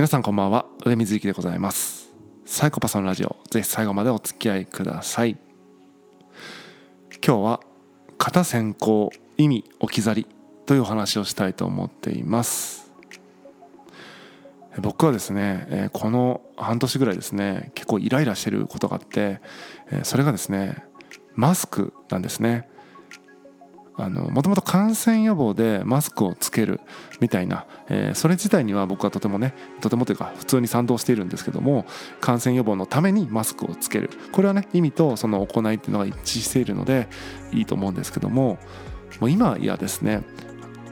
[0.00, 0.64] 皆さんこんばんは。
[0.82, 2.10] 上水幸でございます。
[2.46, 3.36] サイコパスのラジオ。
[3.50, 5.36] ぜひ最後までお付き合いください。
[7.22, 7.60] 今日は
[8.16, 10.26] 型先行意味置き去り。
[10.64, 12.90] というお話をしたいと思っています。
[14.78, 19.42] 僕はですねこの半年ぐらいですね結構イライラしてることがあって
[20.04, 20.82] それがですね
[21.34, 22.69] マスクなんですね。
[24.08, 26.80] もともと感染予防でマスクをつける
[27.20, 31.84] みたいな、えー、それ自体には僕はとてもねとてもというか普通に賛同しているんですけども
[32.20, 34.10] 感染予防のためにマスクをつける。
[34.32, 37.08] これはね意味とその行いっていうのが一致しているので
[37.52, 38.58] いいと思うんですけども
[39.20, 40.22] もう今やですね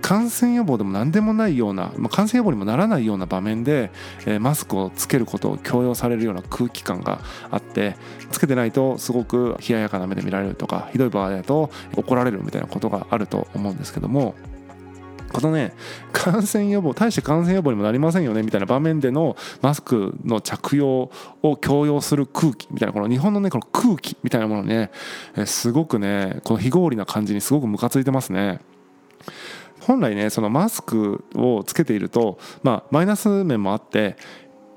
[0.09, 3.91] 感染予防でも何でもないような、まあ、感染予防にもならないような場面で、
[4.25, 7.95] えー、マスクをつけることを強要されるような空気感があって
[8.31, 14.35] つけてないとすごく冷ややかな目で見られるとかひどい場合だと怒られるみたいなことがあると思うんですけども
[15.31, 15.75] このね
[16.11, 21.11] 感染予防大して感染予防にもなりませんよねみたいな場面でのマスクの着用
[21.43, 24.91] を強要する空気みたいなこの日本のねこの空気みたいなものね
[25.45, 28.61] すごくねこの非合理な感じにすごくムカついてますね。
[29.89, 34.17] 本来ねそのマスクをつけていると、まあ、マイナス面もあって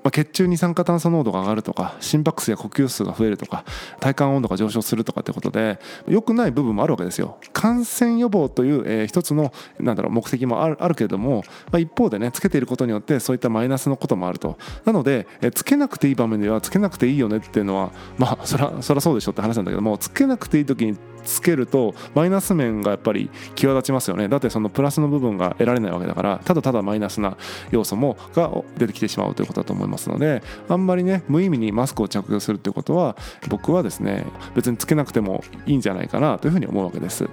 [0.04, 3.64] まあ、血中二酸化炭素濃度が上がるとか心拍数や呼吸数が増えるとか
[4.00, 7.38] 体感温度が上昇するとかってことで良くない部分もあるわけですよ。
[7.54, 14.58] 感染予防という、えー、一つのなんだろう目的もあるあるけれども、まあ、一方でねつけていることによってそういったマイナスのこともあると。
[14.86, 27.38] なので、えー、つけなくていい場面ではつけなくていいよねっていうのはまあそらそらそうでしょって話なんだけどもつけなくていい時につけるとマイナス面がやっぱり際立ちますよねだってそのプラスの部分が得られないわけだからただただマイナスな
[27.72, 33.16] 要素もが出てきてしまうということだと思いますのであんまりね無意味にマスクを着用するっていうことは
[33.50, 37.30] 僕はですね別につけなくてもいいんじゃないかなというふうに思うわけです。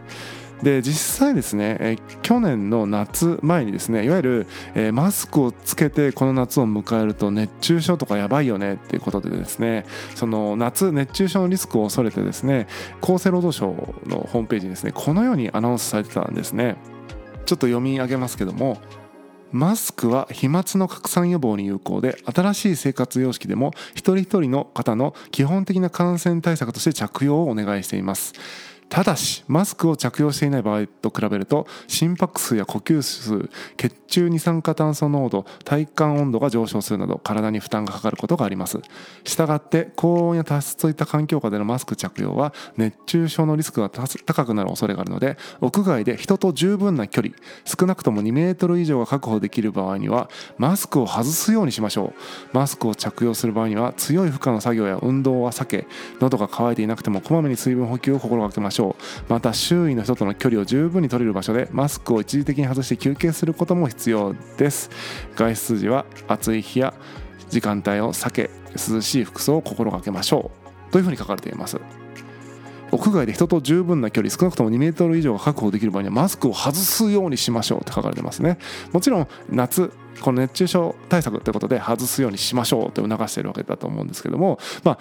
[0.62, 12.66] で実際ですね、え去年の夏前にですねいわゆる、えマスクをつけてこの夏を迎えると熱中症とかやばいよねっていうことでですねその夏熱中症のリスクを恐れてですね
[13.00, 13.66] 厚生労働省
[14.06, 16.76] のホームページにですねこのようにアナウンスされてたんですね。
[17.46, 18.76] ちょっと読み上げますけども
[19.52, 28.34] マスクは飛沫の拡散予防に有効で新しい生活様式でも一人一人の方の基本的な感染対策として着用をお願いしています。
[28.88, 38.80] ただしマスクを着用していない場合と比べると心拍数や呼吸数血中二酸化炭素濃度体感温度が上昇するなど体に負担がかかることがあります。
[39.24, 47.34] したがって高温や多湿といった環境下でのマスク着用は熱中症のリスクが高くなる恐れがあるので屋外で人と十分な距離
[47.64, 52.14] 少なくとも2メートル以上が確保できる場合にはマスクを外すようにしましょ
[52.52, 52.56] う。
[52.56, 55.86] マスクを着用する場合には強い負荷の作業や運動は避け
[56.20, 58.77] 喉が渇いていなくてもこまめに水分補給を心がけましょう。
[59.28, 64.90] また周囲の人との距離を十分に取れる場所でマスクを一時的に外して休憩することも必要です。
[65.36, 66.94] 外出時は暑い日や
[67.48, 70.50] 時間帯を避け涼しい服装を心がけましょ
[70.88, 70.92] う。
[70.92, 71.78] というふうに書かれています。
[72.90, 78.58] 屋外で人と十分な距離少なくとも2メートル以上が確保できる場合にはマスクを外すようにしましょうって書かれてますね。
[78.92, 84.98] もちろん夏この熱中症対策ってことで外すようにしましょうって促しているわけだと思うんですけどもまあ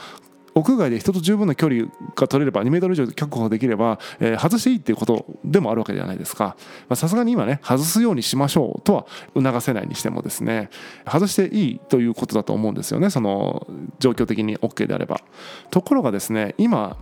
[0.57, 1.85] 屋外で人と十分な距離
[2.15, 6.55] が取れれば2メートル以上確保できれば、えー、外していいっていうことでもあるわけではないですか。
[6.95, 10.69] さすがに今ね外すようにしましょうとは促せないにしてもですね
[11.05, 13.09] 外していいということだと思うんですよね。
[13.09, 13.67] その
[13.99, 15.21] 状況的に OK であれば。
[15.69, 16.97] ところがですね今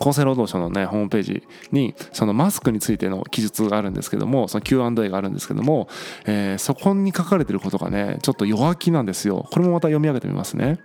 [0.00, 5.88] 厚生労働省のねホームページにそのマスクについての記述があるんですけどもその Q&A があるんですけども、
[6.26, 9.46] えー、そこに書かれてることがねちょっと弱気なんですよ。
[9.52, 10.78] これもまた読み上げてみますね。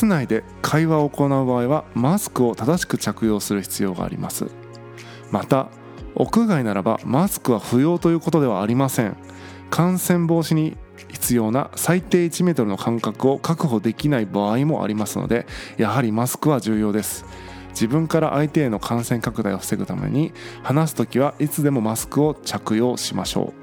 [0.00, 4.46] 室内で会話を行う場合はマスクを正しく着用する必要があります。
[5.30, 5.68] また
[6.14, 9.14] 屋外ならばマスクは不要ということではありません。
[9.68, 10.78] 感染防止に
[11.08, 15.46] 必要な最低1メートルの間隔を確保できない場合もありますので
[15.76, 17.26] やはりマスクは重要です。
[17.72, 20.32] 自分から相手への感染拡大を防ぐために
[20.62, 23.60] 話す時はいつでもマスクを着用しましょう。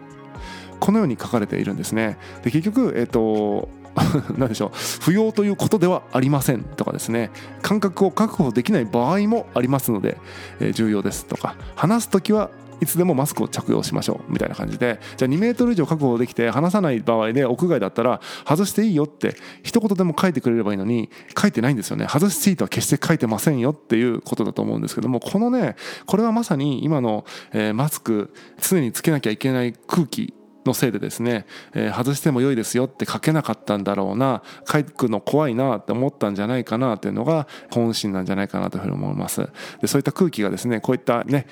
[0.79, 2.19] このように書かれているんですね。
[2.43, 3.69] で結局、えっと
[4.37, 4.71] 何でしょう。
[5.01, 7.31] 不要ということではありませんとかですね。
[7.61, 10.17] 感覚を確保できない場合もありますので、
[10.59, 11.55] え、重要ですとか。
[11.75, 12.49] 話す時は
[12.79, 14.31] いつでもマスクを着用しましょう。
[14.31, 14.99] みたいな感じで。
[15.17, 21.09] じゃあ2メートル以上確保できて話さない場合で屋外だったら外していいよって一言でも書いてくれればいいのに
[21.39, 22.07] 書いてないんですよね。
[22.07, 30.33] 外していいとは決して書いてませんよっていうことだと思うんですけどもこのねこれはまさに今の、え、マスク常につけなきゃいけない空気
[30.67, 39.49] のせいでですね、えー、外しても良いですよって書けなかったんだろうな書くの怖いなって思ったんじゃないかなというのが本心なんじゃないかなというふうに思います。
[39.81, 41.47] でそういった空気がですねこういったね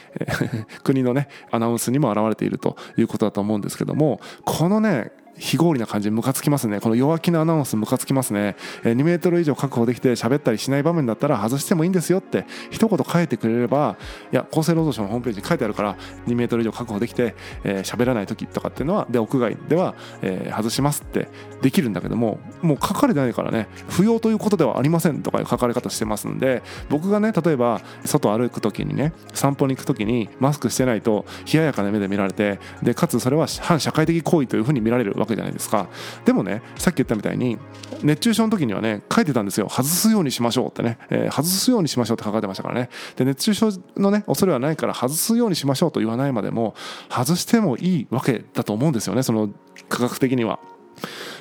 [0.83, 6.79] 国のねアナウンスにも表れているということだと思うんですけどもこのね非合理な感じムカつきますね。
[6.79, 13.97] この弱気なアナウンスムカつきますね、2メートル以上確保できて喋ったりしない場面だったら外してもいいんですよって一言書いてくれれば
[14.31, 15.97] いや厚生労働省のホームページに書いてあるから
[16.27, 21.27] 2メートル以上確保できて喋、えー、らない時とかっていうのはで屋外では、えー、外しますって
[21.61, 35.87] できるんだけどももう書かれてないからね不要ということではありませんとかいう書かれ方してますんで僕がね例えば外歩く時にね散歩に行く時にマスクしてないと冷ややかな目で見られてでかつそれは反社会的行為というふうに見られるわけじゃないですか。
[36.23, 37.57] でもねさっき言ったみたいに
[38.03, 39.67] 熱中症の時にはね書いてたんですよ。
[39.69, 42.89] 外すようにしましょうってね、えー、外すようにしましょうって書かれてましたからね。
[43.15, 46.75] で熱中症のね恐れはないから外すようにしましょうと言わないまでも
[47.09, 49.49] 外してもいいわけだと思うんですよねその
[49.89, 50.59] 科学的には。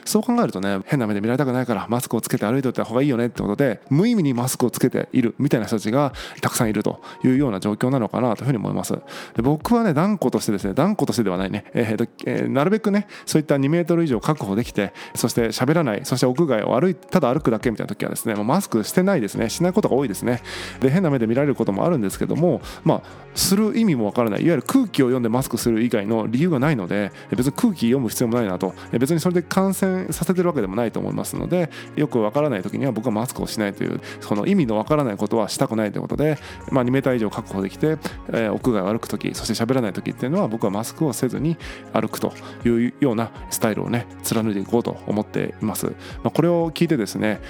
[0.05, 8.95] そう考えるとね変な目で見られたくないからマスクをつけて歩いておいた方がいいよねってことで無意味にマスクをつけているみたいな人たちがたくさんいるというような状況なのかなというふうに思います。
[9.35, 19.49] で僕はね断固としてですね断固としてではないね、えーえー、なるべくねそういった2メートル以上確保できてそして喋らないそして屋外を歩いただ歩くだけみたいな時はですねもうマスクしてないですね。
[19.49, 20.43] しないことが多いですね。
[20.81, 23.03] で変な目で見られることもあるんですけどもまあ
[23.35, 24.43] する意味もわからない。
[24.43, 28.75] いわゆる空気を読んでマスクする以外の理由がないので別に空気読む必要もないなと。
[28.93, 36.39] 別にそれで感染させてるわけでもないと思いますのでよくわからない時には僕はマスクをしないというその意味のわからないことはしたくないということで、
[36.71, 37.99] まあ、2メーター以上確保できて、
[38.29, 41.57] えー、屋外を歩く時そして喋らない時っていうのは僕はマスクをせずに
[41.93, 42.33] 歩くと
[42.65, 45.93] いうようなスタイルをね貫いていこうと思っています、ま
[46.25, 47.41] あ、これを聞いてですね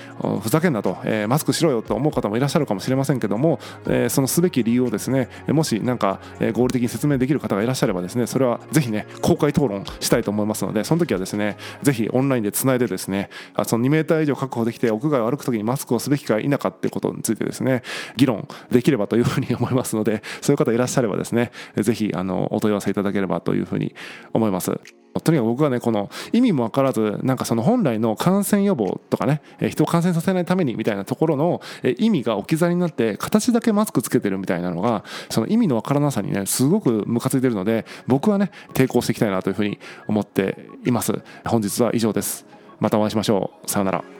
[0.42, 6.20] ふざけんなと、えー、マスクしろよと思う方もいらっしゃるかもしれませんけども、えー、そのすべき理由をですねもし何か
[6.52, 13.30] 合理的に説明できる方がいらっしゃればですねそれはぜひね公開討論したいと思いますのでその時はですねぜひオンラインラインでつないでですね
[13.66, 17.82] その2メーター以上確保できて屋外を歩く時にマスクをすべきか否かっていうことについてですね
[18.16, 23.94] 議論できればというふうに思いますのでそういう方いらっしゃればですねぜひあのお問い合わせいただければというふうに
[24.32, 25.03] 思います。
[25.20, 31.60] とにかく僕はねこの意味も分からずなんかその本来の感染予防とかね人を感染させないためにみたいなところの
[31.98, 39.78] 意味が置き去りになって形だけマスクつけてるみたいなのがその意味の分からなさにねすごくムカついてるので僕はね抵抗していきたいなというふうに
[40.08, 41.22] 思っています。
[41.44, 42.46] 本日は以上です。
[42.80, 43.70] またお会いしましょう。
[43.70, 44.13] さようなら。